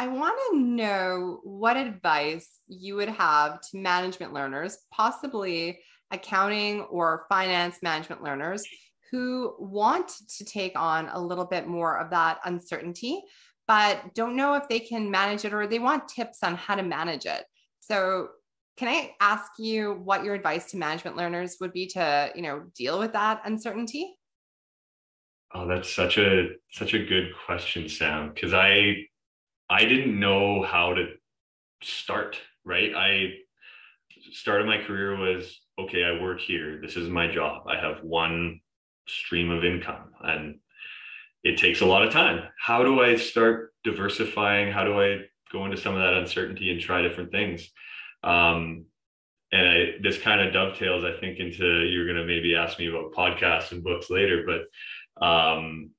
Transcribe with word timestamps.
I 0.00 0.06
want 0.06 0.38
to 0.50 0.58
know 0.58 1.40
what 1.42 1.76
advice 1.76 2.60
you 2.68 2.94
would 2.94 3.08
have 3.08 3.60
to 3.60 3.78
management 3.78 4.32
learners, 4.32 4.78
possibly 4.92 5.80
accounting 6.12 6.82
or 6.82 7.26
finance 7.28 7.78
management 7.82 8.22
learners 8.22 8.64
who 9.10 9.56
want 9.58 10.12
to 10.36 10.44
take 10.44 10.78
on 10.78 11.08
a 11.08 11.20
little 11.20 11.46
bit 11.46 11.66
more 11.66 11.98
of 11.98 12.10
that 12.10 12.38
uncertainty, 12.44 13.20
but 13.66 14.14
don't 14.14 14.36
know 14.36 14.54
if 14.54 14.68
they 14.68 14.78
can 14.78 15.10
manage 15.10 15.44
it 15.44 15.52
or 15.52 15.66
they 15.66 15.80
want 15.80 16.08
tips 16.08 16.44
on 16.44 16.54
how 16.54 16.76
to 16.76 16.82
manage 16.82 17.26
it. 17.26 17.44
So, 17.80 18.28
can 18.76 18.86
I 18.86 19.12
ask 19.20 19.50
you 19.58 19.94
what 20.04 20.22
your 20.22 20.36
advice 20.36 20.70
to 20.70 20.76
management 20.76 21.16
learners 21.16 21.56
would 21.60 21.72
be 21.72 21.88
to, 21.88 22.30
you 22.36 22.42
know, 22.42 22.62
deal 22.76 23.00
with 23.00 23.12
that 23.14 23.42
uncertainty? 23.44 24.14
Oh, 25.52 25.66
that's 25.66 25.92
such 25.92 26.18
a 26.18 26.50
such 26.70 26.94
a 26.94 27.04
good 27.04 27.32
question, 27.44 27.88
Sam, 27.88 28.30
because 28.32 28.54
I 28.54 29.07
I 29.70 29.84
didn't 29.84 30.18
know 30.18 30.62
how 30.62 30.94
to 30.94 31.06
start, 31.82 32.38
right? 32.64 32.94
I 32.94 33.34
started 34.32 34.66
my 34.66 34.82
career 34.82 35.16
was 35.16 35.60
okay, 35.78 36.04
I 36.04 36.20
work 36.20 36.40
here. 36.40 36.80
This 36.82 36.96
is 36.96 37.08
my 37.08 37.28
job. 37.32 37.66
I 37.68 37.76
have 37.76 38.02
one 38.02 38.60
stream 39.06 39.50
of 39.50 39.64
income 39.64 40.10
and 40.22 40.58
it 41.44 41.56
takes 41.56 41.80
a 41.80 41.86
lot 41.86 42.02
of 42.02 42.12
time. 42.12 42.42
How 42.60 42.82
do 42.82 43.00
I 43.00 43.16
start 43.16 43.72
diversifying? 43.84 44.72
How 44.72 44.84
do 44.84 45.00
I 45.00 45.20
go 45.52 45.64
into 45.64 45.76
some 45.76 45.94
of 45.94 46.00
that 46.00 46.14
uncertainty 46.14 46.70
and 46.72 46.80
try 46.80 47.02
different 47.02 47.30
things? 47.30 47.70
Um, 48.24 48.86
and 49.52 49.68
I, 49.68 49.84
this 50.02 50.18
kind 50.18 50.40
of 50.40 50.52
dovetails, 50.52 51.04
I 51.04 51.18
think, 51.18 51.38
into 51.38 51.84
you're 51.84 52.04
going 52.04 52.16
to 52.16 52.26
maybe 52.26 52.54
ask 52.54 52.78
me 52.78 52.88
about 52.88 53.12
podcasts 53.12 53.72
and 53.72 53.82
books 53.82 54.10
later, 54.10 54.44
but 54.46 55.24
um, 55.26 55.90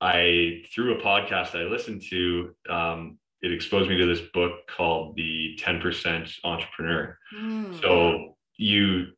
I 0.00 0.62
through 0.74 0.98
a 0.98 1.02
podcast 1.02 1.54
I 1.54 1.64
listened 1.64 2.02
to, 2.10 2.54
um, 2.68 3.18
it 3.42 3.52
exposed 3.52 3.88
me 3.88 3.96
to 3.98 4.06
this 4.06 4.20
book 4.32 4.52
called 4.68 5.16
The 5.16 5.58
10% 5.60 6.32
Entrepreneur. 6.44 7.18
Mm. 7.36 7.80
So 7.80 8.36
you 8.56 9.08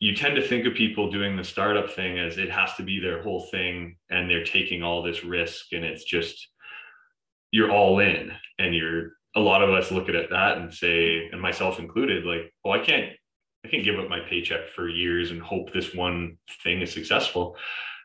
you 0.00 0.14
tend 0.14 0.36
to 0.36 0.46
think 0.46 0.64
of 0.64 0.74
people 0.74 1.10
doing 1.10 1.36
the 1.36 1.44
startup 1.44 1.90
thing 1.90 2.18
as 2.18 2.38
it 2.38 2.50
has 2.50 2.72
to 2.74 2.82
be 2.82 3.00
their 3.00 3.22
whole 3.22 3.48
thing 3.50 3.96
and 4.10 4.30
they're 4.30 4.44
taking 4.44 4.82
all 4.82 5.02
this 5.02 5.24
risk 5.24 5.72
and 5.72 5.84
it's 5.84 6.04
just 6.04 6.48
you're 7.50 7.72
all 7.72 7.98
in 7.98 8.30
and 8.58 8.74
you're 8.74 9.12
a 9.34 9.40
lot 9.40 9.62
of 9.62 9.70
us 9.70 9.90
look 9.90 10.08
at 10.08 10.14
it 10.14 10.30
that 10.30 10.58
and 10.58 10.72
say 10.72 11.28
and 11.32 11.40
myself 11.40 11.78
included 11.78 12.24
like 12.24 12.52
oh 12.64 12.70
i 12.70 12.78
can't 12.78 13.12
i 13.64 13.68
can't 13.68 13.84
give 13.84 13.98
up 13.98 14.08
my 14.08 14.20
paycheck 14.20 14.68
for 14.68 14.88
years 14.88 15.30
and 15.30 15.42
hope 15.42 15.72
this 15.72 15.94
one 15.94 16.36
thing 16.62 16.80
is 16.80 16.92
successful 16.92 17.56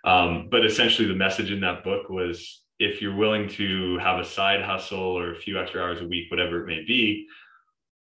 um, 0.04 0.48
but 0.52 0.66
essentially, 0.66 1.08
the 1.08 1.16
message 1.16 1.52
in 1.52 1.62
that 1.62 1.84
book 1.84 2.10
was 2.10 2.62
if 2.80 3.02
you're 3.02 3.16
willing 3.16 3.48
to 3.48 3.98
have 4.00 4.20
a 4.20 4.26
side 4.26 4.62
hustle 4.62 5.00
or 5.00 5.32
a 5.32 5.36
few 5.36 5.60
extra 5.60 5.82
hours 5.82 6.02
a 6.02 6.08
week, 6.08 6.30
whatever 6.30 6.62
it 6.62 6.68
may 6.68 6.84
be, 6.86 7.26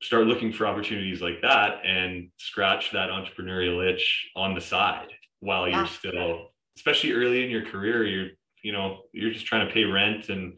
start 0.02 0.28
looking 0.28 0.54
for 0.54 0.68
opportunities 0.68 1.22
like 1.22 1.42
that 1.42 1.84
and 1.86 2.30
scratch 2.38 2.92
that 2.92 3.10
entrepreneurial 3.10 3.86
itch 3.86 4.30
on 4.36 4.54
the 4.54 4.62
side 4.62 5.08
while 5.40 5.68
you're 5.68 5.88
still, 5.88 6.50
especially 6.78 7.12
early 7.12 7.44
in 7.44 7.50
your 7.50 7.66
career, 7.66 8.06
you're, 8.06 8.30
you 8.62 8.72
know, 8.72 9.02
you're 9.14 9.32
just 9.32 9.46
trying 9.46 9.68
to 9.68 9.74
pay 9.74 9.86
rent 9.86 10.30
and 10.30 10.58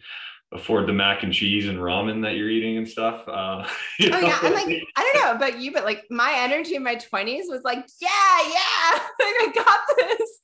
afford 0.54 0.86
the 0.86 0.94
mac 0.94 1.24
and 1.24 1.32
cheese 1.32 1.68
and 1.68 1.78
ramen 1.78 2.22
that 2.24 2.36
you're 2.36 2.50
eating 2.50 2.78
and 2.78 2.88
stuff. 2.88 3.26
Uh, 3.28 3.66
oh 4.02 4.08
know? 4.08 4.20
yeah, 4.20 4.38
I'm 4.42 4.54
like 4.54 4.84
I 4.96 5.02
don't 5.14 5.24
know 5.24 5.32
about 5.32 5.60
you, 5.60 5.72
but 5.72 5.86
like 5.86 6.06
my 6.10 6.34
energy 6.38 6.76
in 6.76 6.84
my 6.84 6.96
20s 6.96 7.44
was 7.48 7.62
like, 7.64 7.86
yeah, 8.02 8.10
yeah, 8.44 8.94
like 9.20 9.36
I 9.40 9.52
got 9.56 9.80
this, 9.98 10.40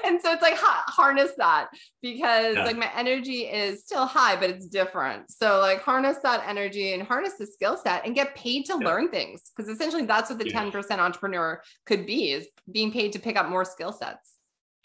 and 0.04 0.20
so 0.20 0.32
it's 0.32 0.42
like 0.42 0.56
ha- 0.56 0.84
harness 0.88 1.32
that 1.38 1.68
because 2.00 2.56
yeah. 2.56 2.64
like 2.64 2.76
my 2.76 2.90
energy 2.96 3.42
is 3.42 3.84
still 3.84 4.06
high, 4.06 4.34
but 4.34 4.50
it's 4.50 4.66
different. 4.66 5.30
So 5.30 5.60
like 5.60 5.80
harness 5.80 6.18
that 6.24 6.44
energy 6.46 6.92
and 6.92 7.02
harness 7.02 7.34
the 7.38 7.46
skill 7.46 7.76
set 7.76 8.04
and 8.04 8.14
get 8.14 8.34
paid 8.34 8.64
to 8.66 8.78
yeah. 8.80 8.86
learn 8.86 9.08
things 9.10 9.52
because 9.56 9.70
essentially 9.70 10.04
that's 10.04 10.28
what 10.28 10.38
the 10.40 10.48
yeah. 10.48 10.70
10% 10.70 10.98
entrepreneur 10.98 11.62
could 11.86 12.04
be 12.04 12.32
is 12.32 12.48
being 12.70 12.92
paid 12.92 13.12
to 13.12 13.20
pick 13.20 13.36
up 13.36 13.48
more 13.48 13.64
skill 13.64 13.92
sets. 13.92 14.34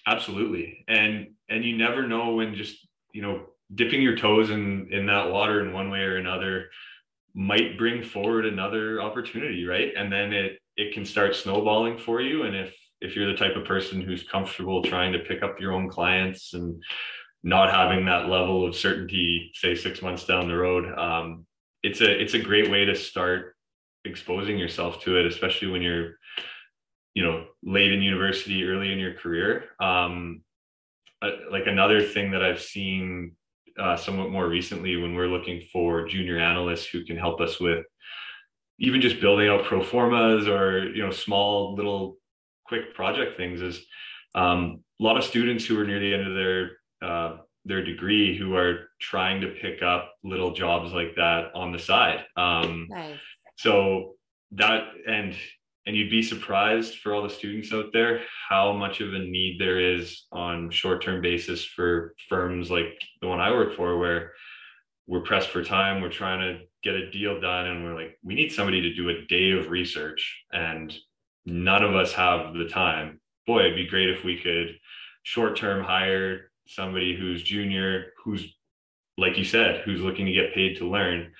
Absolutely, 0.05 0.85
and 0.87 1.27
and 1.49 1.66
you 1.66 1.75
never 1.77 2.07
know 2.07 2.33
when 2.35 2.53
just 2.55 2.87
you 3.11 3.21
know 3.23 3.47
dipping 3.73 4.01
your 4.01 4.16
toes 4.16 4.50
in 4.50 4.88
in 4.91 5.05
that 5.07 5.31
water 5.31 5.66
in 5.66 5.73
one 5.73 5.89
way 5.89 6.00
or 6.00 6.17
another 6.17 6.69
might 7.33 7.78
bring 7.78 8.01
forward 8.01 8.45
another 8.45 9.01
opportunity 9.01 9.66
right? 9.66 9.91
And 9.95 10.11
then 10.11 10.33
it 10.33 10.59
it 10.75 10.94
can 10.94 11.05
start 11.05 11.35
snowballing 11.35 11.97
for 11.97 12.22
you. 12.22 12.44
And 12.44 12.55
if 12.55 12.75
if 13.01 13.16
you're 13.16 13.31
the 13.31 13.38
type 13.38 13.55
of 13.55 13.66
person 13.66 14.01
who's 14.01 14.23
comfortable 14.23 14.81
trying 14.81 15.13
to 15.13 15.19
pick 15.19 15.44
up 15.44 15.59
your 15.59 15.73
own 15.73 15.89
clients 15.89 16.53
and 16.53 16.81
not 17.44 17.72
having 17.72 18.05
that 18.05 18.28
level 18.28 18.66
of 18.66 18.75
certainty 18.75 19.51
say 19.53 19.75
six 19.75 20.01
months 20.01 20.25
down 20.25 20.47
the 20.47 20.57
road 20.57 20.97
um, 20.97 21.45
it's 21.84 22.01
a 22.01 22.22
it's 22.22 22.34
a 22.34 22.39
great 22.39 22.69
way 22.72 22.85
to 22.85 22.95
start 22.95 23.55
exposing 24.05 24.57
yourself 24.57 25.01
to 25.01 25.17
it 25.17 25.25
especially 25.25 25.67
when 25.67 25.81
you're 25.81 26.17
you 27.13 27.23
know 27.23 27.45
late 27.63 27.94
in 27.94 28.01
university 28.01 28.63
early 28.63 28.91
in 28.91 28.99
your 28.99 29.13
career. 29.13 29.66
Um, 29.79 30.41
like 31.49 31.66
another 31.66 32.03
thing 32.03 32.29
that 32.31 32.44
i've 32.44 32.61
seen 32.61 33.31
uh, 33.79 33.95
somewhat 33.95 34.29
more 34.29 34.47
recently 34.47 34.95
when 34.97 35.13
we're 35.15 35.27
looking 35.27 35.61
for 35.71 36.07
junior 36.07 36.39
analysts 36.39 36.85
who 36.85 37.03
can 37.05 37.17
help 37.17 37.39
us 37.41 37.59
with 37.59 37.85
even 38.79 39.01
just 39.01 39.19
building 39.19 39.49
out 39.49 39.65
pro 39.65 39.81
formas 39.81 40.47
or 40.47 40.89
you 40.89 41.03
know 41.03 41.11
small 41.11 41.75
little 41.75 42.17
quick 42.66 42.93
project 42.93 43.37
things 43.37 43.61
is 43.61 43.85
um, 44.35 44.83
a 44.99 45.03
lot 45.03 45.17
of 45.17 45.23
students 45.23 45.66
who 45.66 45.79
are 45.79 45.85
near 45.85 45.99
the 45.99 46.13
end 46.13 46.27
of 46.27 46.35
their 46.35 46.71
uh, 47.01 47.37
their 47.66 47.83
degree 47.83 48.37
who 48.37 48.55
are 48.55 48.89
trying 48.99 49.41
to 49.41 49.47
pick 49.47 49.81
up 49.81 50.13
little 50.23 50.53
jobs 50.53 50.93
like 50.93 51.16
that 51.16 51.51
on 51.53 51.71
the 51.71 51.79
side 51.79 52.25
um, 52.35 52.87
nice. 52.89 53.17
so 53.57 54.16
that 54.51 54.83
and 55.07 55.35
and 55.87 55.95
you'd 55.95 56.11
be 56.11 56.21
surprised 56.21 56.99
for 56.99 57.15
all 57.15 57.23
the 57.23 57.29
students 57.29 57.73
out 57.73 57.91
there 57.93 58.19
how 58.49 58.73
much 58.73 58.99
of 58.99 59.13
a 59.13 59.19
need 59.19 59.59
there 59.59 59.79
is 59.79 60.25
on 60.33 60.69
short-term 60.69 61.21
basis 61.21 61.63
for 61.63 62.13
firms 62.29 62.69
like 62.69 63.01
the 63.21 63.27
one 63.27 63.39
I 63.39 63.51
work 63.51 63.73
for 63.73 63.97
where 63.97 64.33
we're 65.07 65.21
pressed 65.21 65.49
for 65.49 65.63
time 65.63 66.01
we're 66.01 66.09
trying 66.09 66.41
to 66.41 66.59
get 66.83 66.95
a 66.95 67.09
deal 67.09 67.39
done 67.39 67.67
and 67.67 67.83
we're 67.83 67.95
like 67.95 68.19
we 68.21 68.35
need 68.35 68.51
somebody 68.51 68.81
to 68.81 68.93
do 68.93 69.09
a 69.09 69.25
day 69.27 69.51
of 69.51 69.69
research 69.69 70.43
and 70.51 70.93
none 71.45 71.83
of 71.83 71.95
us 71.95 72.13
have 72.13 72.53
the 72.53 72.67
time. 72.67 73.19
Boy 73.47 73.61
it'd 73.61 73.75
be 73.75 73.87
great 73.87 74.09
if 74.09 74.23
we 74.25 74.37
could 74.37 74.77
short-term 75.23 75.83
hire 75.83 76.51
somebody 76.67 77.15
who's 77.17 77.41
junior 77.41 78.07
who's 78.23 78.53
like 79.17 79.37
you 79.37 79.45
said 79.45 79.81
who's 79.85 80.01
looking 80.01 80.25
to 80.25 80.33
get 80.33 80.53
paid 80.53 80.77
to 80.77 80.89
learn. 80.89 81.31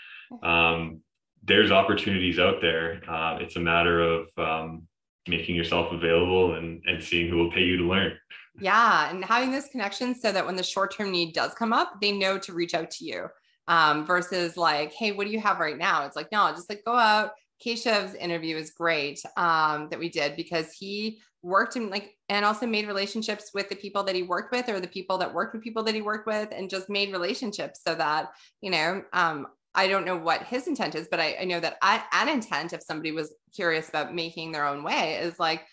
Um, 0.42 1.02
there's 1.48 1.72
opportunities 1.72 2.40
out 2.40 2.62
there. 2.62 3.02
Uh, 3.10 3.38
it's 3.40 3.56
a 3.56 3.60
matter 3.60 4.02
of 4.02 4.28
um, 4.38 4.84
making 5.28 5.56
yourself 5.56 5.92
available 5.92 6.56
and, 6.56 6.82
and 6.86 7.02
seeing 7.02 7.30
who 7.30 7.38
will 7.38 7.52
pay 7.52 7.64
you 7.64 7.78
to 7.78 7.84
learn. 7.84 8.14
Yeah. 8.60 9.10
And 9.10 9.24
having 9.24 9.52
this 9.52 9.70
connection 9.70 10.14
so 10.14 10.32
that 10.32 10.46
when 10.46 10.56
the 10.56 10.64
short 10.64 10.96
term 10.96 11.12
need 11.12 11.34
does 11.34 11.54
come 11.54 11.74
up, 11.74 12.02
they 12.02 12.12
know 12.12 12.38
to 12.40 12.54
reach 12.54 12.74
out 12.74 12.92
to 12.92 13.06
you 13.06 13.28
um, 13.68 14.06
versus 14.06 14.58
like, 14.58 14.92
hey, 14.94 15.12
what 15.12 15.26
do 15.26 15.34
you 15.34 15.40
have 15.40 15.60
right 15.60 15.78
now? 15.78 16.06
It's 16.06 16.16
like, 16.16 16.32
no, 16.32 16.50
just 16.52 16.70
like 16.70 16.84
go 16.86 16.96
out. 16.96 17.32
Keshev's 17.66 18.14
interview 18.16 18.56
is 18.56 18.72
great 18.72 19.20
um, 19.36 19.88
that 19.90 20.00
we 20.00 20.10
did 20.10 20.36
because 20.36 20.72
he 20.72 21.20
worked 21.44 21.76
in 21.76 21.90
like 21.90 22.16
and 22.30 22.44
also 22.44 22.66
made 22.68 22.88
relationships 22.88 23.52
with 23.54 23.70
the 23.70 23.76
people 23.76 24.04
that 24.04 24.16
he 24.16 24.24
worked 24.24 24.52
with 24.52 24.68
or 24.70 24.80
the 24.80 24.88
people 24.88 25.18
that 25.18 25.34
worked 25.34 25.54
with 25.54 25.64
people 25.64 25.84
that 25.84 25.96
he 25.96 26.02
worked 26.02 26.28
with 26.28 26.50
and 26.52 26.70
just 26.70 26.90
made 26.90 27.12
relationships 27.12 27.82
so 27.84 27.96
that 27.96 28.32
you 28.62 28.70
know 28.70 29.02
um, 29.14 29.48
I 29.78 29.88
don't 29.88 30.06
know 30.06 30.18
what 30.18 30.42
his 30.44 30.68
intent 30.68 30.96
is, 30.96 31.08
but 31.10 31.20
I, 31.20 31.38
I 31.40 31.46
know 31.46 31.60
that 31.60 31.78
I, 31.84 32.04
an 32.12 32.30
intent, 32.30 32.74
if 32.74 32.82
somebody 32.82 33.12
was 33.12 33.36
curious 33.56 33.88
about 33.88 34.14
making 34.14 34.52
their 34.52 34.66
own 34.66 34.84
way, 34.84 35.16
is 35.22 35.40
like 35.40 35.66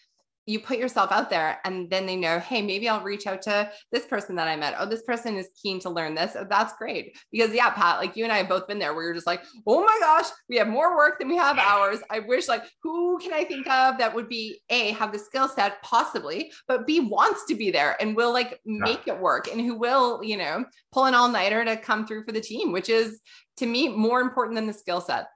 you 0.46 0.60
put 0.60 0.78
yourself 0.78 1.10
out 1.10 1.30
there 1.30 1.58
and 1.64 1.88
then 1.90 2.06
they 2.06 2.16
know, 2.16 2.38
hey, 2.38 2.60
maybe 2.60 2.88
I'll 2.88 3.02
reach 3.02 3.26
out 3.26 3.42
to 3.42 3.70
this 3.92 4.06
person 4.06 4.36
that 4.36 4.48
I 4.48 4.56
met. 4.56 4.74
Oh, 4.78 4.86
this 4.86 5.02
person 5.02 5.36
is 5.36 5.48
keen 5.60 5.80
to 5.80 5.90
learn 5.90 6.14
this. 6.14 6.36
Oh, 6.38 6.46
that's 6.48 6.74
great. 6.76 7.16
Because 7.32 7.54
yeah, 7.54 7.70
Pat, 7.70 7.98
like 7.98 8.16
you 8.16 8.24
and 8.24 8.32
I 8.32 8.38
have 8.38 8.48
both 8.48 8.66
been 8.66 8.78
there 8.78 8.94
where 8.94 9.04
you're 9.04 9.14
just 9.14 9.26
like, 9.26 9.42
oh 9.66 9.82
my 9.82 9.96
gosh, 10.00 10.26
we 10.48 10.56
have 10.56 10.68
more 10.68 10.96
work 10.96 11.18
than 11.18 11.28
we 11.28 11.36
have 11.36 11.58
hours. 11.58 12.00
I 12.10 12.18
wish 12.20 12.48
like 12.48 12.64
who 12.82 13.18
can 13.18 13.32
I 13.32 13.44
think 13.44 13.66
of 13.68 13.98
that 13.98 14.14
would 14.14 14.28
be 14.28 14.60
A, 14.68 14.92
have 14.92 15.12
the 15.12 15.18
skill 15.18 15.48
set 15.48 15.82
possibly, 15.82 16.52
but 16.68 16.86
B 16.86 17.00
wants 17.00 17.46
to 17.46 17.54
be 17.54 17.70
there 17.70 17.96
and 18.00 18.14
will 18.14 18.32
like 18.32 18.60
make 18.66 19.06
it 19.06 19.18
work 19.18 19.48
and 19.50 19.60
who 19.60 19.76
will, 19.78 20.22
you 20.22 20.36
know, 20.36 20.64
pull 20.92 21.06
an 21.06 21.14
all-nighter 21.14 21.64
to 21.64 21.76
come 21.76 22.06
through 22.06 22.24
for 22.24 22.32
the 22.32 22.40
team, 22.40 22.72
which 22.72 22.88
is 22.88 23.20
to 23.56 23.66
me 23.66 23.88
more 23.88 24.20
important 24.20 24.56
than 24.56 24.66
the 24.66 24.72
skill 24.72 25.00
set. 25.00 25.26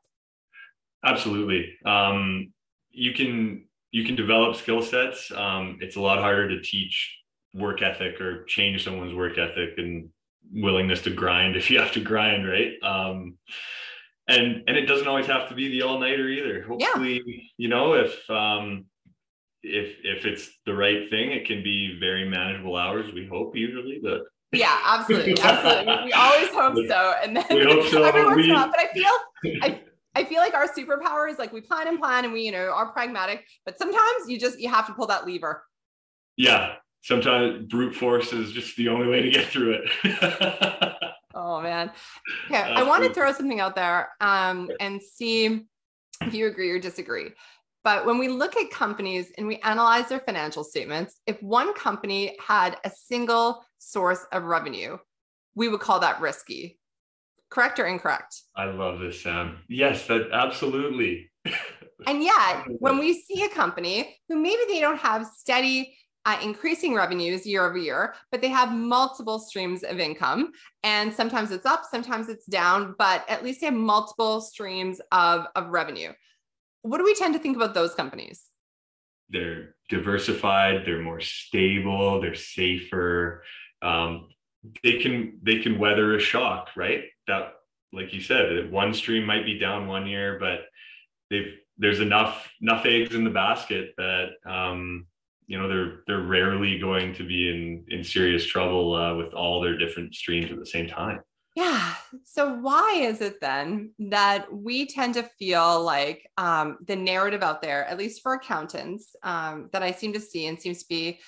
Absolutely. 1.05 1.77
Um, 1.87 2.53
you 2.91 3.15
can 3.15 3.68
you 3.91 4.05
can 4.05 4.17
develop 4.17 4.57
skill 4.57 4.83
sets. 4.83 5.31
Um, 5.33 5.79
it's 5.81 5.97
a 5.97 6.01
lot 6.01 6.19
harder 6.19 6.49
to 6.49 6.61
teach 6.61 7.17
work 7.55 7.83
ethic 7.83 8.21
or 8.21 8.45
change 8.45 8.85
someone's 8.85 9.15
work 9.15 9.39
ethic 9.39 9.71
and 9.79 10.11
willingness 10.53 11.03
to 11.03 11.11
grind 11.11 11.57
if 11.61 11.71
you 11.71 11.79
have 11.81 11.93
to 11.93 12.01
grind, 12.01 12.49
right? 12.49 12.73
Um, 12.83 13.39
and 14.29 14.63
and 14.67 14.77
it 14.77 14.87
doesn't 14.87 15.09
always 15.09 15.27
have 15.27 15.49
to 15.49 15.55
be 15.55 15.69
the 15.69 15.83
all 15.83 15.99
nighter 15.99 16.29
either. 16.29 16.63
Hopefully, 16.63 17.23
yeah. 17.25 17.43
you 17.57 17.69
know, 17.69 17.95
if 17.95 18.29
um, 18.29 18.85
if 19.63 19.97
if 20.05 20.27
it's 20.27 20.51
the 20.67 20.75
right 20.75 21.09
thing, 21.09 21.33
it 21.33 21.47
can 21.47 21.63
be 21.63 21.99
very 21.99 22.29
manageable 22.29 22.77
hours. 22.77 23.13
We 23.13 23.27
hope 23.27 23.57
usually, 23.57 24.01
but 24.03 24.23
Yeah, 24.53 24.79
absolutely, 24.85 25.39
absolutely. 25.41 26.05
We 26.05 26.13
always 26.13 26.49
hope 26.51 26.75
so, 26.89 27.15
and 27.23 27.37
then 27.37 27.45
we 27.51 27.65
hope 27.65 27.87
so. 27.87 28.05
every 28.05 28.25
once 28.25 28.37
we, 28.37 28.53
while. 28.53 28.69
But 28.69 28.81
I 28.81 28.93
feel, 28.93 29.63
I, 29.63 29.81
I 30.15 30.25
feel 30.25 30.41
like 30.41 30.55
our 30.55 30.67
superpower 30.67 31.31
is 31.31 31.39
like 31.39 31.53
we 31.53 31.61
plan 31.61 31.89
and 31.89 31.99
plan, 31.99 32.25
and 32.25 32.33
we, 32.33 32.43
you 32.43 32.53
know, 32.53 32.71
are 32.73 32.93
pragmatic. 32.93 33.45
But 33.65 33.79
sometimes 33.79 34.29
you 34.29 34.39
just 34.39 34.59
you 34.59 34.69
have 34.69 34.87
to 34.87 34.93
pull 34.95 35.07
that 35.07 35.27
lever. 35.27 35.65
Yeah, 36.37 36.75
sometimes 37.03 37.67
brute 37.67 37.95
force 37.95 38.33
is 38.33 38.53
just 38.53 38.77
the 38.77 38.89
only 38.89 39.07
way 39.07 39.23
to 39.23 39.31
get 39.31 39.47
through 39.47 39.81
it. 39.83 40.93
oh 41.35 41.61
man. 41.61 41.91
Okay, 42.47 42.61
I 42.61 42.83
want 42.83 43.05
to 43.05 43.13
throw 43.13 43.33
something 43.33 43.61
out 43.61 43.75
there 43.75 44.11
um, 44.21 44.71
and 44.81 45.01
see 45.03 45.67
if 46.23 46.35
you 46.35 46.47
agree 46.47 46.71
or 46.71 46.79
disagree. 46.79 47.31
But 47.85 48.05
when 48.05 48.19
we 48.19 48.29
look 48.29 48.57
at 48.57 48.71
companies 48.71 49.33
and 49.39 49.47
we 49.47 49.57
analyze 49.59 50.09
their 50.09 50.21
financial 50.21 50.65
statements, 50.65 51.21
if 51.27 51.43
one 51.43 51.73
company 51.75 52.37
had 52.45 52.77
a 52.85 52.91
single 52.91 53.65
source 53.79 54.27
of 54.33 54.45
revenue, 54.45 54.99
we 55.55 55.69
would 55.69 55.81
call 55.81 56.01
that 56.01 56.21
risky. 56.21 56.79
Correct 57.51 57.79
or 57.79 57.87
incorrect? 57.87 58.43
I 58.57 58.67
love 58.67 59.01
this, 59.01 59.23
Sam. 59.23 59.59
Yes, 59.69 60.07
that 60.07 60.31
absolutely. 60.33 61.31
and 62.07 62.23
yet, 62.23 62.65
when 62.79 62.99
we 62.99 63.21
see 63.21 63.43
a 63.45 63.49
company 63.49 64.17
who 64.29 64.37
maybe 64.37 64.63
they 64.69 64.81
don't 64.81 64.99
have 64.99 65.27
steady 65.27 65.97
uh, 66.27 66.39
increasing 66.43 66.95
revenues 66.95 67.47
year 67.47 67.67
over 67.67 67.79
year, 67.79 68.15
but 68.31 68.43
they 68.43 68.49
have 68.49 68.73
multiple 68.73 69.39
streams 69.39 69.83
of 69.83 69.99
income. 69.99 70.53
And 70.83 71.13
sometimes 71.13 71.53
it's 71.53 71.65
up, 71.65 71.85
sometimes 71.91 72.29
it's 72.29 72.45
down, 72.45 72.95
but 72.99 73.25
at 73.31 73.43
least 73.43 73.61
they 73.61 73.67
have 73.67 73.75
multiple 73.75 74.43
streams 74.43 75.01
of, 75.11 75.47
of 75.57 75.69
revenue 75.69 76.13
what 76.83 76.99
do 76.99 77.05
we 77.05 77.15
tend 77.15 77.35
to 77.35 77.41
think 77.41 77.57
about 77.57 77.75
those 77.75 77.95
companies? 77.95 78.45
They're 79.31 79.75
diversified, 79.89 80.83
they're 80.87 81.03
more 81.03 81.21
stable, 81.21 82.21
they're 82.21 82.35
safer. 82.35 83.43
Um, 83.83 84.29
they 84.83 84.99
can 84.99 85.39
they 85.43 85.61
can 85.61 85.79
weather 85.79 86.17
a 86.17 86.21
shock, 86.21 86.71
right? 86.77 87.05
That 87.27 87.55
like 87.93 88.13
you 88.13 88.21
said, 88.21 88.71
one 88.71 88.93
stream 88.93 89.25
might 89.25 89.45
be 89.45 89.59
down 89.59 89.87
one 89.87 90.07
year, 90.07 90.39
but 90.39 90.61
they've 91.31 91.55
there's 91.79 92.01
enough 92.01 92.51
enough 92.61 92.85
eggs 92.87 93.15
in 93.15 93.25
the 93.25 93.31
basket 93.31 93.95
that 93.97 94.31
um, 94.45 95.07
you 95.47 95.59
know 95.59 95.69
they're 95.69 96.01
they're 96.07 96.27
rarely 96.27 96.79
going 96.79 97.15
to 97.15 97.27
be 97.27 97.49
in 97.49 97.85
in 97.89 98.05
serious 98.05 98.45
trouble 98.45 98.95
uh, 98.95 99.15
with 99.15 99.33
all 99.33 99.61
their 99.61 99.79
different 99.79 100.15
streams 100.15 100.51
at 100.51 100.59
the 100.59 100.67
same 100.67 100.89
time. 100.89 101.21
Yeah. 101.59 101.95
So, 102.25 102.55
why 102.55 103.01
is 103.01 103.21
it 103.21 103.41
then 103.41 103.93
that 103.99 104.53
we 104.53 104.87
tend 104.87 105.15
to 105.15 105.25
feel 105.25 105.83
like 105.83 106.31
um, 106.37 106.79
the 106.87 106.95
narrative 106.95 107.43
out 107.43 107.63
there, 107.63 107.85
at 107.87 107.99
least 107.99 108.23
for 108.23 108.35
accountants, 108.35 109.17
um, 109.25 109.69
that 109.73 109.83
I 109.83 109.91
seem 109.91 110.13
to 110.13 110.21
see 110.21 110.47
and 110.47 110.61
seems 110.61 110.83
to 110.83 110.89
be 110.89 111.19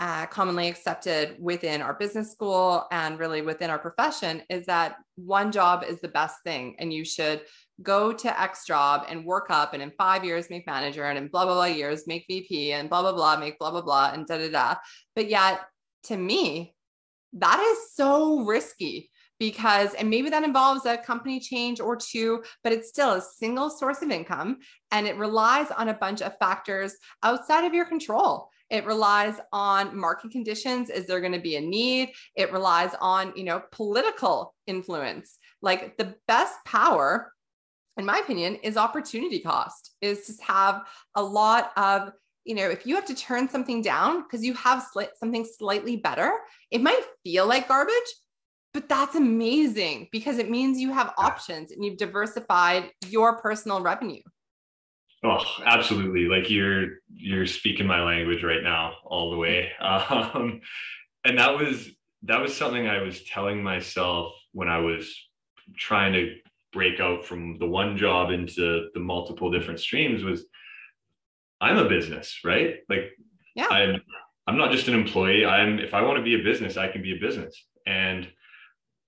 uh, 0.00 0.26
commonly 0.26 0.68
accepted 0.68 1.36
within 1.40 1.82
our 1.82 1.94
business 1.94 2.30
school 2.30 2.86
and 2.92 3.18
really 3.18 3.42
within 3.42 3.70
our 3.70 3.78
profession, 3.78 4.42
is 4.48 4.66
that 4.66 4.96
one 5.16 5.50
job 5.50 5.84
is 5.86 6.00
the 6.00 6.08
best 6.08 6.36
thing 6.44 6.76
and 6.78 6.92
you 6.92 7.04
should 7.04 7.42
go 7.82 8.12
to 8.12 8.40
X 8.40 8.64
job 8.66 9.06
and 9.08 9.24
work 9.24 9.46
up 9.50 9.74
and 9.74 9.82
in 9.82 9.92
five 9.98 10.24
years 10.24 10.50
make 10.50 10.66
manager 10.66 11.04
and 11.04 11.18
in 11.18 11.28
blah, 11.28 11.44
blah, 11.44 11.54
blah 11.54 11.64
years 11.64 12.06
make 12.06 12.24
VP 12.28 12.72
and 12.72 12.88
blah, 12.88 13.02
blah, 13.02 13.12
blah, 13.12 13.36
make 13.36 13.58
blah, 13.58 13.70
blah, 13.70 13.82
blah 13.82 14.10
and 14.12 14.26
da, 14.26 14.38
da, 14.38 14.50
da. 14.50 14.74
But 15.14 15.28
yet, 15.28 15.60
to 16.04 16.16
me, 16.16 16.74
that 17.34 17.60
is 17.60 17.94
so 17.94 18.44
risky 18.44 19.10
because 19.38 19.94
and 19.94 20.10
maybe 20.10 20.30
that 20.30 20.42
involves 20.42 20.86
a 20.86 20.96
company 20.96 21.38
change 21.38 21.80
or 21.80 21.94
two 21.96 22.42
but 22.64 22.72
it's 22.72 22.88
still 22.88 23.12
a 23.12 23.20
single 23.20 23.70
source 23.70 24.02
of 24.02 24.10
income 24.10 24.58
and 24.90 25.06
it 25.06 25.16
relies 25.16 25.70
on 25.70 25.88
a 25.88 25.94
bunch 25.94 26.22
of 26.22 26.36
factors 26.38 26.96
outside 27.22 27.64
of 27.64 27.74
your 27.74 27.84
control 27.84 28.48
it 28.70 28.84
relies 28.84 29.36
on 29.52 29.98
market 29.98 30.30
conditions. 30.30 30.90
Is 30.90 31.06
there 31.06 31.20
going 31.20 31.32
to 31.32 31.40
be 31.40 31.56
a 31.56 31.60
need? 31.60 32.12
It 32.36 32.52
relies 32.52 32.94
on 33.00 33.32
you 33.36 33.44
know 33.44 33.62
political 33.72 34.54
influence. 34.66 35.38
Like 35.62 35.96
the 35.96 36.14
best 36.26 36.56
power 36.64 37.32
in 37.96 38.06
my 38.06 38.18
opinion 38.18 38.56
is 38.56 38.76
opportunity 38.76 39.40
cost 39.40 39.96
is 40.00 40.26
to 40.26 40.44
have 40.44 40.86
a 41.14 41.22
lot 41.22 41.72
of 41.76 42.12
you 42.44 42.54
know, 42.54 42.70
if 42.70 42.86
you 42.86 42.94
have 42.94 43.04
to 43.04 43.14
turn 43.14 43.46
something 43.46 43.82
down 43.82 44.22
because 44.22 44.42
you 44.42 44.54
have 44.54 44.86
sli- 44.94 45.10
something 45.20 45.44
slightly 45.44 45.96
better, 45.96 46.32
it 46.70 46.80
might 46.80 47.02
feel 47.22 47.46
like 47.46 47.68
garbage, 47.68 47.92
but 48.72 48.88
that's 48.88 49.16
amazing 49.16 50.08
because 50.12 50.38
it 50.38 50.48
means 50.48 50.80
you 50.80 50.90
have 50.90 51.12
options 51.18 51.72
and 51.72 51.84
you've 51.84 51.98
diversified 51.98 52.90
your 53.08 53.36
personal 53.36 53.82
revenue. 53.82 54.22
Oh, 55.24 55.42
absolutely. 55.64 56.26
Like 56.26 56.48
you're 56.48 56.98
you're 57.12 57.46
speaking 57.46 57.86
my 57.86 58.02
language 58.02 58.44
right 58.44 58.62
now 58.62 58.94
all 59.04 59.30
the 59.30 59.36
way. 59.36 59.70
Um, 59.80 60.60
and 61.24 61.38
that 61.38 61.56
was 61.56 61.88
that 62.22 62.40
was 62.40 62.56
something 62.56 62.86
I 62.86 63.02
was 63.02 63.24
telling 63.24 63.62
myself 63.62 64.32
when 64.52 64.68
I 64.68 64.78
was 64.78 65.12
trying 65.76 66.12
to 66.12 66.34
break 66.72 67.00
out 67.00 67.24
from 67.24 67.58
the 67.58 67.66
one 67.66 67.96
job 67.96 68.30
into 68.30 68.88
the 68.94 69.00
multiple 69.00 69.50
different 69.50 69.80
streams 69.80 70.22
was 70.22 70.46
I'm 71.60 71.78
a 71.78 71.88
business, 71.88 72.40
right? 72.44 72.76
Like 72.88 73.10
yeah. 73.56 73.66
I'm 73.68 74.00
I'm 74.46 74.56
not 74.56 74.70
just 74.70 74.88
an 74.88 74.94
employee. 74.94 75.44
I'm 75.44 75.78
if 75.80 75.94
I 75.94 76.02
want 76.02 76.18
to 76.18 76.22
be 76.22 76.40
a 76.40 76.44
business, 76.44 76.76
I 76.76 76.88
can 76.88 77.02
be 77.02 77.16
a 77.16 77.20
business. 77.20 77.66
And 77.86 78.28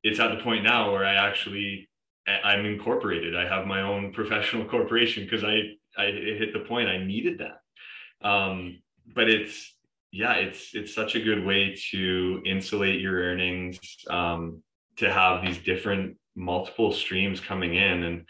it's 0.03 0.19
at 0.19 0.37
the 0.37 0.43
point 0.43 0.65
now 0.65 0.93
where 0.93 1.05
I 1.05 1.15
actually 1.15 1.89
I'm 2.27 2.67
incorporated. 2.67 3.37
I 3.37 3.49
have 3.49 3.67
my 3.67 3.83
own 3.83 4.13
professional 4.13 4.65
corporation 4.65 5.25
because 5.25 5.45
I 5.45 5.61
I 5.97 6.07
hit 6.07 6.53
the 6.53 6.61
point 6.61 6.89
I 6.89 6.99
needed 6.99 7.41
that. 7.41 8.27
Um, 8.27 8.81
but 9.15 9.29
it's 9.29 9.75
yeah, 10.13 10.35
it's 10.35 10.75
it's 10.75 10.95
such 10.95 11.15
a 11.15 11.21
good 11.21 11.45
way 11.45 11.77
to 11.91 12.43
insulate 12.45 13.01
your 13.01 13.21
earnings, 13.21 13.79
um, 14.09 14.63
to 14.97 15.13
have 15.13 15.43
these 15.43 15.59
different 15.59 16.17
multiple 16.35 16.93
streams 16.93 17.41
coming 17.41 17.75
in, 17.75 18.05
and 18.05 18.25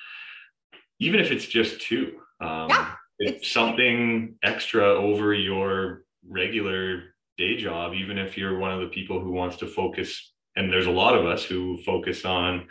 even 0.99 1.21
if 1.21 1.31
it's 1.31 1.47
just 1.47 1.81
two, 1.81 2.19
um, 2.41 2.69
yeah, 2.69 2.93
it's, 3.19 3.43
it's 3.43 3.53
something 3.53 4.35
extra 4.43 4.85
over 4.85 5.35
your 5.35 6.03
regular 6.29 7.15
day 7.39 7.57
job. 7.57 7.95
Even 7.95 8.19
if 8.19 8.37
you're 8.37 8.59
one 8.59 8.73
of 8.73 8.81
the 8.81 8.89
people 8.89 9.21
who 9.21 9.33
wants 9.33 9.57
to 9.57 9.67
focus 9.67 10.33
and 10.57 10.73
there's 10.73 10.87
a 10.87 10.91
lot 10.91 11.17
of 11.17 11.27
us 11.27 11.45
who 11.45 11.79
focus 11.85 12.25
on 12.25 12.67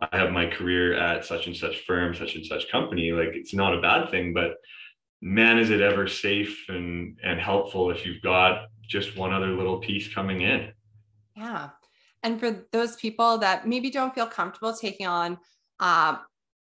i 0.00 0.16
have 0.16 0.30
my 0.30 0.46
career 0.46 0.94
at 0.94 1.24
such 1.24 1.46
and 1.46 1.56
such 1.56 1.80
firm 1.80 2.14
such 2.14 2.34
and 2.34 2.46
such 2.46 2.70
company 2.70 3.12
like 3.12 3.30
it's 3.32 3.54
not 3.54 3.74
a 3.74 3.80
bad 3.80 4.10
thing 4.10 4.32
but 4.32 4.56
man 5.22 5.58
is 5.58 5.70
it 5.70 5.80
ever 5.80 6.06
safe 6.08 6.64
and 6.68 7.18
and 7.22 7.38
helpful 7.40 7.90
if 7.90 8.06
you've 8.06 8.22
got 8.22 8.66
just 8.88 9.16
one 9.16 9.32
other 9.32 9.52
little 9.52 9.78
piece 9.78 10.12
coming 10.12 10.40
in. 10.40 10.72
Yeah. 11.36 11.70
And 12.24 12.40
for 12.40 12.66
those 12.72 12.96
people 12.96 13.38
that 13.38 13.66
maybe 13.66 13.88
don't 13.88 14.14
feel 14.14 14.26
comfortable 14.26 14.74
taking 14.74 15.06
on 15.06 15.38
uh, 15.78 16.16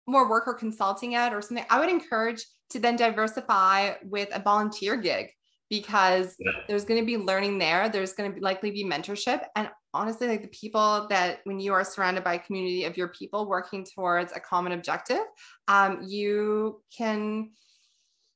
more 0.07 0.29
work 0.29 0.47
or 0.47 0.55
consulting 0.55 1.15
at 1.15 1.33
or 1.33 1.41
something 1.41 1.65
i 1.71 1.79
would 1.79 1.89
encourage 1.89 2.45
to 2.71 2.79
then 2.79 2.97
diversify 2.97 3.93
with 4.05 4.29
a 4.33 4.41
volunteer 4.41 4.97
gig 4.97 5.29
because 5.73 6.37
yeah. 6.39 6.53
there's 6.69 6.85
going 6.85 7.01
to 7.01 7.07
be 7.07 7.17
learning 7.17 7.57
there 7.57 7.89
there's 7.89 8.13
going 8.13 8.31
to 8.31 8.35
be 8.35 8.43
likely 8.43 8.71
be 8.71 8.85
mentorship 8.85 9.41
and 9.57 9.71
honestly 9.95 10.29
like 10.29 10.43
the 10.43 10.49
people 10.49 11.07
that 11.09 11.39
when 11.45 11.59
you 11.59 11.73
are 11.73 11.83
surrounded 11.83 12.23
by 12.23 12.35
a 12.35 12.39
community 12.39 12.85
of 12.85 12.95
your 12.99 13.09
people 13.09 13.49
working 13.49 13.83
towards 13.83 14.35
a 14.35 14.41
common 14.41 14.73
objective 14.73 15.23
um, 15.69 16.03
you 16.07 16.83
can 16.95 17.49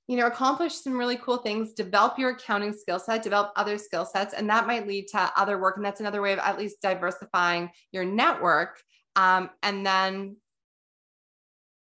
you 0.09 0.16
know 0.16 0.26
accomplish 0.26 0.73
some 0.76 0.97
really 0.97 1.19
cool 1.19 1.37
things 1.37 1.75
develop 1.75 2.19
your 2.19 2.31
accounting 2.31 2.73
skill 2.73 2.99
set 2.99 3.23
develop 3.23 3.52
other 3.55 3.76
skill 3.76 4.07
sets 4.07 4.33
and 4.33 4.49
that 4.49 4.66
might 4.66 4.88
lead 4.88 5.07
to 5.07 5.31
other 5.37 5.61
work 5.61 5.76
and 5.76 5.85
that's 5.85 6.00
another 6.00 6.23
way 6.23 6.33
of 6.33 6.38
at 6.38 6.59
least 6.59 6.81
diversifying 6.81 7.69
your 7.93 8.07
network 8.07 8.81
um, 9.16 9.50
and 9.62 9.85
then 9.85 10.37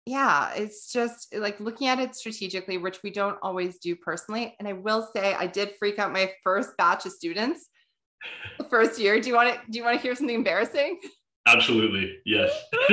yeah 0.08 0.52
it's 0.54 0.92
just 0.92 1.34
like 1.36 1.58
looking 1.60 1.86
at 1.86 1.98
it 1.98 2.16
strategically 2.16 2.78
which 2.78 3.02
we 3.02 3.10
don't 3.10 3.38
always 3.42 3.78
do 3.78 3.94
personally 3.94 4.54
and 4.58 4.66
i 4.66 4.72
will 4.72 5.08
say 5.14 5.34
i 5.34 5.46
did 5.46 5.72
freak 5.78 5.98
out 5.98 6.12
my 6.12 6.30
first 6.42 6.70
batch 6.78 7.04
of 7.06 7.12
students 7.12 7.68
the 8.58 8.64
first 8.64 8.98
year. 8.98 9.20
Do 9.20 9.28
you 9.28 9.34
want 9.34 9.54
to 9.54 9.60
do 9.70 9.78
you 9.78 9.84
want 9.84 9.96
to 9.96 10.02
hear 10.02 10.14
something 10.14 10.34
embarrassing? 10.34 11.00
Absolutely. 11.46 12.18
Yes. 12.24 12.50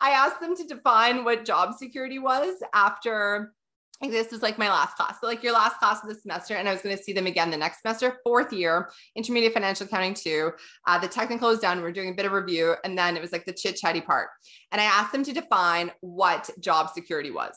I 0.00 0.10
asked 0.10 0.40
them 0.40 0.56
to 0.56 0.64
define 0.64 1.24
what 1.24 1.44
job 1.44 1.74
security 1.74 2.18
was 2.18 2.56
after 2.74 3.52
like 4.00 4.10
this 4.10 4.32
was 4.32 4.42
like 4.42 4.58
my 4.58 4.68
last 4.68 4.96
class. 4.96 5.16
So 5.20 5.26
like 5.26 5.42
your 5.42 5.52
last 5.52 5.78
class 5.78 6.02
of 6.02 6.08
the 6.08 6.14
semester, 6.14 6.54
and 6.54 6.68
I 6.68 6.72
was 6.72 6.82
going 6.82 6.96
to 6.96 7.02
see 7.02 7.12
them 7.12 7.26
again 7.26 7.50
the 7.50 7.56
next 7.56 7.82
semester, 7.82 8.18
fourth 8.24 8.52
year, 8.52 8.90
intermediate 9.14 9.54
financial 9.54 9.86
accounting 9.86 10.14
two. 10.14 10.52
Uh, 10.86 10.98
the 10.98 11.08
technical 11.08 11.48
was 11.48 11.60
done. 11.60 11.78
We 11.78 11.88
are 11.88 11.92
doing 11.92 12.10
a 12.10 12.14
bit 12.14 12.26
of 12.26 12.32
review, 12.32 12.74
and 12.84 12.98
then 12.98 13.16
it 13.16 13.22
was 13.22 13.32
like 13.32 13.44
the 13.44 13.52
chit 13.52 13.76
chatty 13.76 14.00
part. 14.00 14.28
And 14.72 14.80
I 14.80 14.84
asked 14.84 15.12
them 15.12 15.24
to 15.24 15.32
define 15.32 15.92
what 16.00 16.50
job 16.60 16.90
security 16.90 17.30
was. 17.30 17.56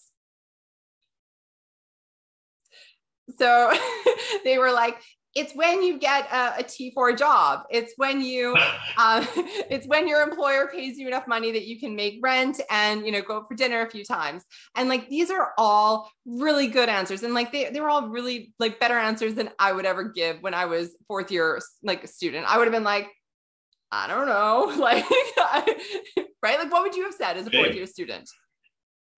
So 3.38 3.74
they 4.44 4.58
were 4.58 4.72
like, 4.72 5.01
it's 5.38 5.53
when 5.53 5.84
you 5.84 6.00
get 6.00 6.25
a 6.32 6.48
a 6.58 6.63
T4 6.63 7.17
job. 7.17 7.63
It's 7.70 7.94
when 7.98 8.22
you, 8.22 8.56
uh, 8.98 9.25
it's 9.70 9.88
when 9.88 10.08
your 10.08 10.22
employer 10.22 10.67
pays 10.67 10.98
you 10.98 11.08
enough 11.08 11.27
money 11.27 11.51
that 11.51 11.65
you 11.65 11.79
can 11.79 11.96
make 11.96 12.20
rent 12.22 12.60
and, 12.70 13.06
you 13.06 13.12
know, 13.12 13.22
go 13.22 13.46
for 13.48 13.56
dinner 13.56 13.82
a 13.82 13.89
few 13.89 14.03
times. 14.03 14.44
And 14.75 14.89
like, 14.89 15.10
these 15.10 15.29
are 15.29 15.53
all 15.58 16.10
really 16.25 16.67
good 16.67 16.89
answers. 16.89 17.24
And 17.24 17.34
like, 17.34 17.51
they, 17.51 17.70
they 17.70 17.79
were 17.79 17.89
all 17.89 18.08
really 18.08 18.53
like 18.60 18.79
better 18.79 18.98
answers 18.98 19.36
than 19.36 19.50
I 19.60 19.72
would 19.72 19.86
ever 19.86 20.06
give 20.06 20.41
when 20.41 20.53
I 20.53 20.65
was 20.65 20.96
fourth 21.08 21.32
year, 21.32 21.60
like 21.84 22.03
a 22.03 22.08
student. 22.08 22.46
I 22.48 22.58
would 22.58 22.65
have 22.65 22.74
been 22.74 22.84
like, 22.84 23.08
I 23.91 24.08
don't 24.08 24.27
know. 24.27 24.74
Like, 24.77 25.06
right? 26.44 26.60
Like, 26.60 26.72
what 26.72 26.84
would 26.84 26.96
you 26.96 27.03
have 27.06 27.13
said 27.13 27.38
as 27.38 27.48
a 27.48 27.51
fourth 27.51 27.75
year 27.75 27.86
student? 27.86 28.29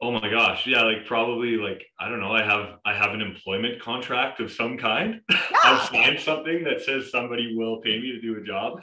Oh 0.02 0.12
my 0.12 0.30
gosh. 0.30 0.66
Yeah, 0.66 0.84
like 0.84 1.06
probably 1.06 1.58
like 1.58 1.84
I 2.00 2.08
don't 2.08 2.20
know, 2.20 2.32
I 2.32 2.44
have 2.44 2.80
I 2.86 2.94
have 2.94 3.14
an 3.14 3.22
employment 3.22 3.82
contract 3.82 4.40
of 4.40 4.52
some 4.52 4.78
kind. 4.78 5.22
Yeah. 5.30 5.58
I've 5.64 5.90
signed 5.90 6.20
something 6.20 6.64
that 6.64 6.82
says 6.82 7.12
somebody 7.12 7.56
will 7.56 7.82
pay 7.82 8.00
me 8.00 8.12
to 8.12 8.22
do 8.22 8.38
a 8.38 8.44
job. 8.44 8.82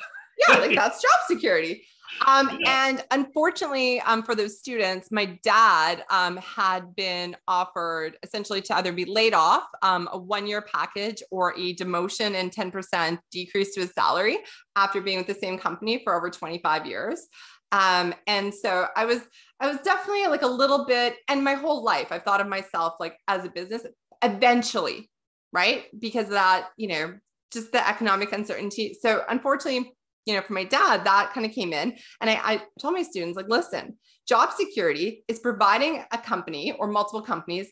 Yeah, 0.48 0.56
like 0.56 0.74
that's 0.74 1.00
job 1.00 1.20
security. 1.26 1.86
Um, 2.24 2.58
yeah. 2.60 2.88
And 2.88 3.04
unfortunately, 3.10 4.00
um, 4.00 4.22
for 4.22 4.34
those 4.34 4.58
students, 4.58 5.10
my 5.10 5.38
dad 5.42 6.04
um, 6.10 6.36
had 6.38 6.94
been 6.96 7.36
offered 7.46 8.16
essentially 8.22 8.62
to 8.62 8.76
either 8.76 8.92
be 8.92 9.04
laid 9.04 9.34
off, 9.34 9.64
um, 9.82 10.08
a 10.12 10.18
one 10.18 10.46
year 10.46 10.62
package, 10.62 11.22
or 11.30 11.52
a 11.56 11.74
demotion 11.74 12.34
and 12.34 12.50
10% 12.52 13.18
decrease 13.30 13.74
to 13.74 13.80
his 13.80 13.92
salary 13.92 14.38
after 14.76 15.00
being 15.00 15.18
with 15.18 15.26
the 15.26 15.34
same 15.34 15.58
company 15.58 16.00
for 16.04 16.14
over 16.14 16.30
25 16.30 16.86
years. 16.86 17.26
Um, 17.72 18.14
and 18.26 18.54
so 18.54 18.86
I 18.96 19.04
was, 19.04 19.20
I 19.60 19.68
was 19.68 19.78
definitely 19.82 20.26
like 20.26 20.42
a 20.42 20.46
little 20.46 20.86
bit, 20.86 21.16
and 21.28 21.42
my 21.42 21.54
whole 21.54 21.82
life 21.82 22.08
I've 22.10 22.22
thought 22.22 22.40
of 22.40 22.48
myself 22.48 22.94
like 23.00 23.18
as 23.28 23.44
a 23.44 23.50
business 23.50 23.82
eventually, 24.22 25.10
right? 25.52 25.84
Because 25.98 26.26
of 26.26 26.32
that, 26.32 26.68
you 26.76 26.88
know, 26.88 27.14
just 27.52 27.72
the 27.72 27.86
economic 27.88 28.32
uncertainty. 28.32 28.96
So 29.00 29.22
unfortunately, 29.28 29.92
you 30.26 30.34
know, 30.34 30.42
for 30.42 30.52
my 30.52 30.64
dad, 30.64 31.04
that 31.04 31.32
kind 31.32 31.46
of 31.46 31.52
came 31.52 31.72
in. 31.72 31.96
And 32.20 32.28
I, 32.28 32.34
I 32.42 32.62
told 32.80 32.94
my 32.94 33.02
students, 33.02 33.36
like, 33.36 33.48
listen, 33.48 33.96
job 34.28 34.52
security 34.52 35.24
is 35.28 35.38
providing 35.38 36.04
a 36.12 36.18
company 36.18 36.72
or 36.72 36.88
multiple 36.88 37.22
companies 37.22 37.70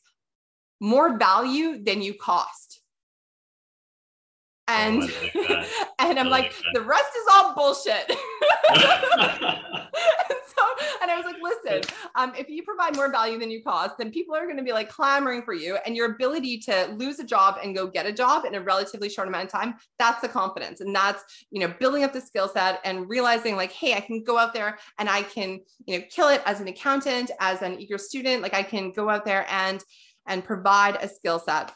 more 0.80 1.18
value 1.18 1.82
than 1.82 2.00
you 2.00 2.14
cost. 2.14 2.80
And 4.68 5.02
oh, 5.02 5.64
and 5.98 6.18
I'm 6.18 6.30
like, 6.30 6.44
like 6.44 6.54
the 6.72 6.80
rest 6.80 7.10
is 7.16 7.26
all 7.32 7.54
bullshit. 7.54 8.10
and 11.02 11.10
I 11.10 11.16
was 11.16 11.24
like, 11.24 11.36
listen, 11.42 11.90
um, 12.14 12.32
if 12.36 12.48
you 12.48 12.62
provide 12.62 12.96
more 12.96 13.10
value 13.10 13.38
than 13.38 13.50
you 13.50 13.62
cost, 13.62 13.98
then 13.98 14.10
people 14.10 14.34
are 14.34 14.44
going 14.44 14.56
to 14.56 14.62
be 14.62 14.72
like 14.72 14.88
clamoring 14.88 15.42
for 15.42 15.52
you. 15.52 15.76
And 15.84 15.96
your 15.96 16.12
ability 16.12 16.58
to 16.60 16.94
lose 16.96 17.18
a 17.18 17.24
job 17.24 17.58
and 17.62 17.74
go 17.74 17.86
get 17.86 18.06
a 18.06 18.12
job 18.12 18.44
in 18.44 18.54
a 18.54 18.60
relatively 18.60 19.08
short 19.08 19.28
amount 19.28 19.44
of 19.44 19.50
time, 19.50 19.74
that's 19.98 20.20
the 20.20 20.28
confidence. 20.28 20.80
And 20.80 20.94
that's, 20.94 21.22
you 21.50 21.60
know, 21.60 21.74
building 21.78 22.04
up 22.04 22.12
the 22.12 22.20
skill 22.20 22.48
set 22.48 22.80
and 22.84 23.08
realizing 23.08 23.56
like, 23.56 23.72
hey, 23.72 23.94
I 23.94 24.00
can 24.00 24.22
go 24.22 24.38
out 24.38 24.54
there 24.54 24.78
and 24.98 25.08
I 25.08 25.22
can, 25.22 25.60
you 25.86 25.98
know, 25.98 26.04
kill 26.10 26.28
it 26.28 26.42
as 26.46 26.60
an 26.60 26.68
accountant, 26.68 27.30
as 27.40 27.62
an 27.62 27.80
eager 27.80 27.98
student. 27.98 28.42
Like 28.42 28.54
I 28.54 28.62
can 28.62 28.92
go 28.92 29.08
out 29.08 29.24
there 29.24 29.46
and 29.50 29.82
and 30.26 30.42
provide 30.42 30.96
a 31.02 31.08
skill 31.08 31.38
set 31.38 31.72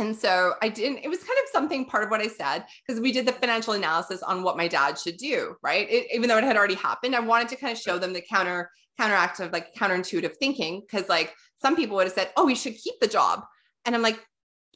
and 0.00 0.16
so 0.16 0.54
I 0.62 0.70
didn't, 0.70 1.04
it 1.04 1.08
was 1.08 1.18
kind 1.18 1.38
of 1.42 1.50
something 1.52 1.84
part 1.84 2.04
of 2.04 2.10
what 2.10 2.22
I 2.22 2.26
said, 2.26 2.64
because 2.86 3.00
we 3.00 3.12
did 3.12 3.26
the 3.26 3.32
financial 3.32 3.74
analysis 3.74 4.22
on 4.22 4.42
what 4.42 4.56
my 4.56 4.66
dad 4.66 4.98
should 4.98 5.18
do, 5.18 5.56
right? 5.62 5.86
It, 5.90 6.06
even 6.12 6.28
though 6.28 6.38
it 6.38 6.44
had 6.44 6.56
already 6.56 6.74
happened, 6.74 7.14
I 7.14 7.20
wanted 7.20 7.48
to 7.50 7.56
kind 7.56 7.72
of 7.72 7.78
show 7.78 7.98
them 7.98 8.14
the 8.14 8.22
counter, 8.22 8.70
counteractive, 8.98 9.52
like 9.52 9.74
counterintuitive 9.74 10.36
thinking. 10.36 10.82
Cause 10.90 11.08
like 11.08 11.34
some 11.60 11.76
people 11.76 11.96
would 11.96 12.06
have 12.06 12.14
said, 12.14 12.30
oh, 12.38 12.46
we 12.46 12.54
should 12.54 12.76
keep 12.76 12.98
the 13.00 13.06
job. 13.06 13.44
And 13.84 13.94
I'm 13.94 14.02
like, 14.02 14.18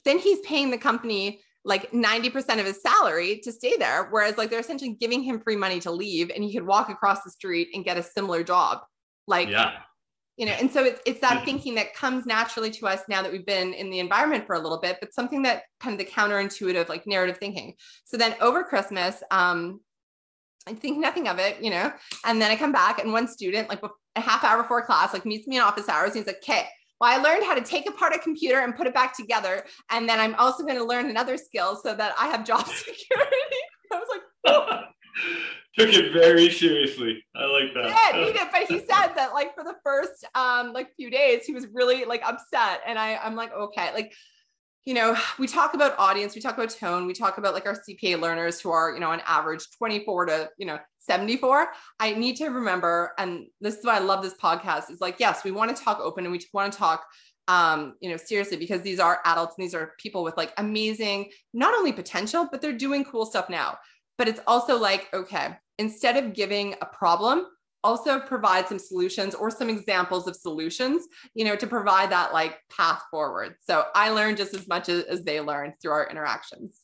then 0.04 0.18
he's 0.18 0.40
paying 0.40 0.70
the 0.70 0.78
company 0.78 1.40
like 1.64 1.90
90% 1.92 2.60
of 2.60 2.66
his 2.66 2.82
salary 2.82 3.40
to 3.44 3.50
stay 3.50 3.78
there. 3.78 4.08
Whereas 4.10 4.36
like 4.36 4.50
they're 4.50 4.60
essentially 4.60 4.96
giving 5.00 5.22
him 5.22 5.40
free 5.40 5.56
money 5.56 5.80
to 5.80 5.90
leave 5.90 6.30
and 6.30 6.44
he 6.44 6.52
could 6.52 6.66
walk 6.66 6.90
across 6.90 7.22
the 7.22 7.30
street 7.30 7.68
and 7.72 7.84
get 7.84 7.96
a 7.96 8.02
similar 8.02 8.44
job. 8.44 8.80
Like, 9.26 9.48
yeah 9.48 9.78
you 10.36 10.46
know 10.46 10.52
and 10.52 10.70
so 10.70 10.84
it's, 10.84 11.00
it's 11.06 11.20
that 11.20 11.44
thinking 11.44 11.74
that 11.74 11.94
comes 11.94 12.26
naturally 12.26 12.70
to 12.70 12.86
us 12.86 13.02
now 13.08 13.22
that 13.22 13.30
we've 13.30 13.46
been 13.46 13.72
in 13.72 13.90
the 13.90 14.00
environment 14.00 14.46
for 14.46 14.54
a 14.54 14.58
little 14.58 14.80
bit 14.80 14.98
but 15.00 15.14
something 15.14 15.42
that 15.42 15.62
kind 15.80 15.98
of 15.98 16.04
the 16.04 16.10
counterintuitive 16.10 16.88
like 16.88 17.06
narrative 17.06 17.38
thinking 17.38 17.74
so 18.04 18.16
then 18.16 18.34
over 18.40 18.64
christmas 18.64 19.22
um 19.30 19.80
i 20.66 20.72
think 20.72 20.98
nothing 20.98 21.28
of 21.28 21.38
it 21.38 21.62
you 21.62 21.70
know 21.70 21.92
and 22.24 22.40
then 22.40 22.50
i 22.50 22.56
come 22.56 22.72
back 22.72 22.98
and 22.98 23.12
one 23.12 23.28
student 23.28 23.68
like 23.68 23.82
a 24.16 24.20
half 24.20 24.44
hour 24.44 24.62
before 24.62 24.84
class 24.84 25.12
like 25.12 25.26
meets 25.26 25.46
me 25.46 25.56
in 25.56 25.62
office 25.62 25.88
hours 25.88 26.10
and 26.10 26.18
he's 26.18 26.26
like 26.26 26.36
okay 26.36 26.66
well, 27.00 27.10
I 27.10 27.20
learned 27.20 27.44
how 27.44 27.54
to 27.54 27.60
take 27.60 27.88
apart 27.88 28.14
a 28.14 28.18
computer 28.18 28.60
and 28.60 28.76
put 28.76 28.86
it 28.86 28.94
back 28.94 29.16
together. 29.16 29.64
And 29.90 30.08
then 30.08 30.20
I'm 30.20 30.34
also 30.36 30.62
going 30.62 30.78
to 30.78 30.84
learn 30.84 31.10
another 31.10 31.36
skill 31.36 31.76
so 31.76 31.92
that 31.94 32.14
I 32.18 32.28
have 32.28 32.46
job 32.46 32.66
security. 32.68 33.36
I 33.92 33.96
was 33.96 34.08
like, 34.08 34.22
oh. 34.46 34.80
took 35.78 35.92
it 35.92 36.12
very 36.12 36.50
seriously. 36.50 37.24
I 37.34 37.44
like 37.46 37.74
that. 37.74 37.86
Yeah, 37.86 38.24
he 38.24 38.32
did. 38.32 38.48
But 38.52 38.62
he 38.62 38.78
said 38.78 39.14
that 39.14 39.32
like 39.32 39.54
for 39.54 39.64
the 39.64 39.76
first 39.82 40.24
um 40.34 40.72
like 40.72 40.94
few 40.96 41.10
days, 41.10 41.44
he 41.44 41.52
was 41.52 41.66
really 41.72 42.04
like 42.04 42.22
upset. 42.24 42.80
And 42.86 42.98
I 42.98 43.16
I'm 43.16 43.34
like, 43.34 43.52
okay, 43.52 43.92
like 43.92 44.12
you 44.84 44.92
know, 44.92 45.16
we 45.38 45.46
talk 45.46 45.72
about 45.72 45.98
audience, 45.98 46.34
we 46.34 46.42
talk 46.42 46.58
about 46.58 46.68
tone, 46.68 47.06
we 47.06 47.14
talk 47.14 47.38
about 47.38 47.54
like 47.54 47.64
our 47.64 47.74
CPA 47.88 48.20
learners 48.20 48.60
who 48.60 48.70
are, 48.70 48.92
you 48.92 49.00
know, 49.00 49.10
on 49.10 49.22
average 49.24 49.66
24 49.78 50.26
to, 50.26 50.50
you 50.58 50.66
know, 50.66 50.78
74. 50.98 51.68
I 52.00 52.12
need 52.12 52.36
to 52.36 52.48
remember, 52.48 53.12
and 53.16 53.46
this 53.62 53.76
is 53.76 53.84
why 53.86 53.96
I 53.96 54.00
love 54.00 54.22
this 54.22 54.34
podcast, 54.34 54.90
is 54.90 55.00
like, 55.00 55.18
yes, 55.18 55.42
we 55.42 55.52
want 55.52 55.74
to 55.74 55.82
talk 55.82 56.00
open 56.00 56.26
and 56.26 56.32
we 56.32 56.40
want 56.52 56.70
to 56.70 56.78
talk 56.78 57.06
um, 57.46 57.94
you 58.00 58.10
know, 58.10 58.16
seriously, 58.16 58.56
because 58.56 58.82
these 58.82 58.98
are 58.98 59.20
adults 59.24 59.54
and 59.58 59.64
these 59.64 59.74
are 59.74 59.92
people 59.98 60.24
with 60.24 60.36
like 60.36 60.52
amazing, 60.56 61.30
not 61.52 61.74
only 61.74 61.92
potential, 61.92 62.48
but 62.50 62.62
they're 62.62 62.72
doing 62.72 63.04
cool 63.04 63.26
stuff 63.26 63.50
now. 63.50 63.76
But 64.18 64.28
it's 64.28 64.40
also 64.46 64.78
like, 64.78 65.08
okay, 65.12 65.56
instead 65.78 66.16
of 66.16 66.34
giving 66.34 66.74
a 66.80 66.86
problem, 66.86 67.46
also 67.84 68.18
provide 68.18 68.66
some 68.66 68.78
solutions 68.78 69.34
or 69.34 69.50
some 69.50 69.68
examples 69.68 70.26
of 70.26 70.34
solutions, 70.34 71.06
you 71.34 71.44
know, 71.44 71.54
to 71.54 71.66
provide 71.66 72.10
that 72.10 72.32
like 72.32 72.58
path 72.74 73.02
forward. 73.10 73.56
So 73.60 73.84
I 73.94 74.08
learned 74.08 74.38
just 74.38 74.54
as 74.54 74.66
much 74.66 74.88
as, 74.88 75.22
they 75.22 75.40
learned 75.40 75.74
through 75.80 75.92
our 75.92 76.08
interactions. 76.08 76.80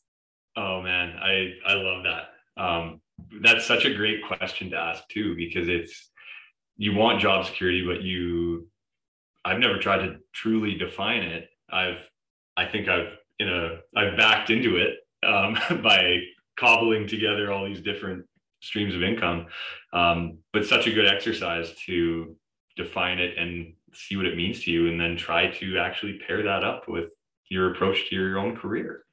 Oh 0.55 0.81
man, 0.81 1.17
I 1.17 1.53
I 1.65 1.73
love 1.73 2.03
that. 2.03 2.61
Um, 2.61 3.01
that's 3.41 3.65
such 3.65 3.85
a 3.85 3.93
great 3.93 4.25
question 4.25 4.69
to 4.71 4.77
ask 4.77 5.07
too, 5.09 5.35
because 5.35 5.67
it's 5.67 6.11
you 6.77 6.93
want 6.93 7.19
job 7.19 7.45
security, 7.45 7.85
but 7.85 8.01
you 8.01 8.67
I've 9.43 9.59
never 9.59 9.79
tried 9.79 10.05
to 10.05 10.17
truly 10.33 10.75
define 10.75 11.23
it. 11.23 11.49
I've 11.71 12.07
I 12.57 12.65
think 12.65 12.87
I've 12.87 13.13
in 13.39 13.49
a 13.49 13.79
I've 13.95 14.17
backed 14.17 14.49
into 14.49 14.77
it 14.77 14.97
um, 15.25 15.57
by 15.83 16.19
cobbling 16.61 17.07
together 17.07 17.51
all 17.51 17.65
these 17.65 17.81
different 17.81 18.23
streams 18.61 18.95
of 18.95 19.01
income. 19.01 19.47
Um, 19.91 20.37
but 20.53 20.65
such 20.65 20.87
a 20.87 20.93
good 20.93 21.07
exercise 21.07 21.73
to 21.87 22.37
define 22.77 23.19
it 23.19 23.37
and 23.37 23.73
see 23.93 24.15
what 24.15 24.27
it 24.27 24.37
means 24.37 24.63
to 24.63 24.71
you, 24.71 24.87
and 24.87 24.99
then 25.01 25.17
try 25.17 25.47
to 25.47 25.77
actually 25.77 26.19
pair 26.25 26.43
that 26.43 26.63
up 26.63 26.87
with 26.87 27.09
your 27.49 27.73
approach 27.73 28.07
to 28.09 28.15
your 28.15 28.37
own 28.37 28.55
career. 28.55 29.03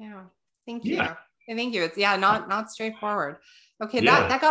Yeah. 0.00 0.22
Thank 0.66 0.84
you. 0.84 0.96
Yeah. 0.96 1.14
Thank 1.48 1.74
you. 1.74 1.82
It's 1.84 1.98
yeah, 1.98 2.16
not 2.16 2.48
not 2.48 2.70
straightforward. 2.70 3.36
Okay, 3.82 4.02
yeah. 4.02 4.20
that 4.20 4.28
that 4.28 4.40
got 4.40 4.48